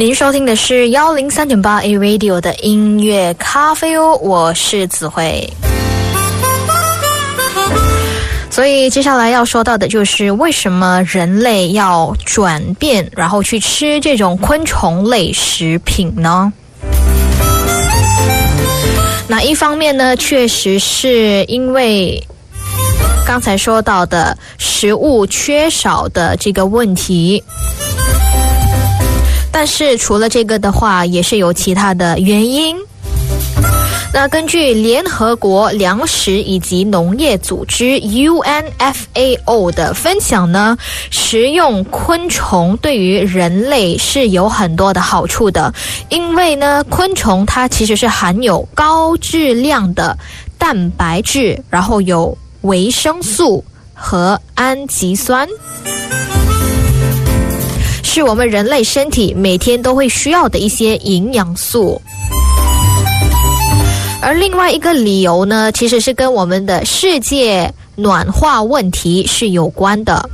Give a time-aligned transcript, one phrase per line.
[0.00, 5.46] 您收听的是幺零三点八 A Radio 的音乐咖啡哦，我是子慧。
[8.48, 16.50] 所以接下来要说到的就是为什么人类要转变，然后去吃这种昆虫类食品呢？
[19.28, 22.26] 那一方面呢，确实是因为
[23.26, 27.44] 刚才说到的食物缺少的这个问题。
[29.52, 32.76] 但是除了这个的话，也是有其他的原因。
[34.12, 40.76] 那根据联合国粮食以及农业组织 UNFAO 的分享呢，
[41.10, 45.72] 食用昆虫对于人类是有很多的好处的，
[46.08, 50.18] 因为呢，昆虫它其实是含有高质量的
[50.58, 55.48] 蛋白质，然后有维生素和氨基酸。
[58.12, 62.02] 是我们人类身体每天都会需要的一些营养素，
[64.20, 70.28] 而另外一个理由呢，其实是跟我们的世界暖化问题是有关的，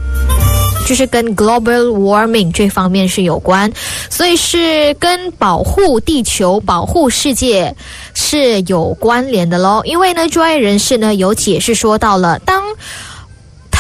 [0.86, 3.70] 就是跟 global warming 这方面是有关，
[4.08, 7.77] 所以是跟保护地球、保护世界
[8.14, 9.82] 是有关联的喽。
[9.84, 12.62] 因为呢，专业人士呢有解释说到了，当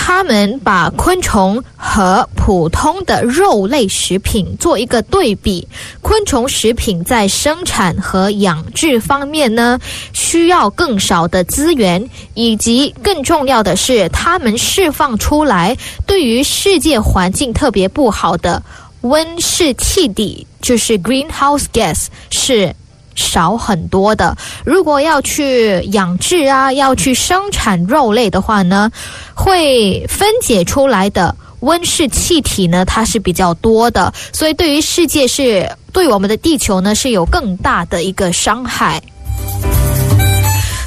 [0.08, 5.66] 他们把昆虫和普通的肉类食品做一个对比，
[6.00, 9.80] 昆虫食品在生产和养殖方面呢，
[10.12, 18.62] 需要更少的资源，以及更重要的是，它们释放出来对于世界环境特别不好的
[19.00, 22.72] 温室气体，就是 greenhouse gas 是。
[23.16, 24.36] 少很多的。
[24.64, 28.92] 如果要去养殖啊，要去生产肉类的话呢，
[29.34, 39.02] 会分解出来的温室气体呢，它是比较多的，所以对于世界是对我们的地球呢是有更大的一个伤害。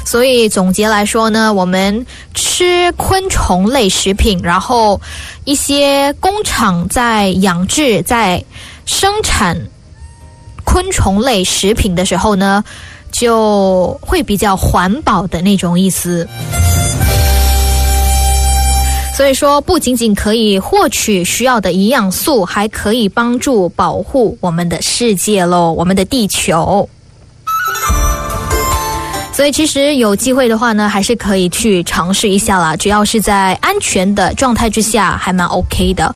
[0.06, 2.04] 所以总结来说呢，我们
[2.34, 5.00] 吃昆虫类食品，然后
[5.44, 8.44] 一些工厂在养殖、在
[8.86, 9.56] 生产。
[10.72, 12.62] 昆虫类食品的时候呢，
[13.10, 16.28] 就会比较环保的那种意思。
[19.16, 26.88] 所以说，不仅仅可以获取需要的营养素，还可以帮助保护我们的世界喽，我们的地球。
[29.32, 36.14] 所以，其实有机会的话呢，还是可以去尝试一下啦，只要是在安全的状态之下，还蛮 OK 的。